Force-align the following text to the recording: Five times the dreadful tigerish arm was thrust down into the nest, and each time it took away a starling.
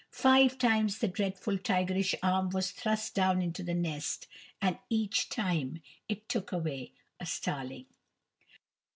Five 0.09 0.57
times 0.57 0.97
the 0.97 1.07
dreadful 1.07 1.59
tigerish 1.59 2.15
arm 2.23 2.49
was 2.49 2.71
thrust 2.71 3.13
down 3.13 3.39
into 3.39 3.61
the 3.61 3.75
nest, 3.75 4.25
and 4.59 4.79
each 4.89 5.29
time 5.29 5.79
it 6.09 6.27
took 6.27 6.51
away 6.51 6.93
a 7.19 7.27
starling. 7.27 7.85